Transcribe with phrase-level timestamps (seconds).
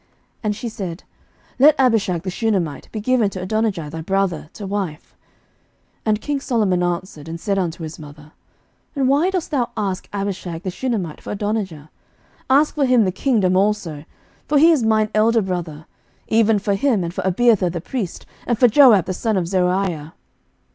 [0.01, 0.09] 11:002:021
[0.45, 1.03] And she said,
[1.59, 5.15] Let Abishag the Shunammite be given to Adonijah thy brother to wife.
[6.07, 8.31] 11:002:022 And king Solomon answered and said unto his mother,
[8.95, 11.91] And why dost thou ask Abishag the Shunammite for Adonijah?
[12.49, 14.05] ask for him the kingdom also;
[14.47, 15.85] for he is mine elder brother;
[16.27, 20.13] even for him, and for Abiathar the priest, and for Joab the son of Zeruiah.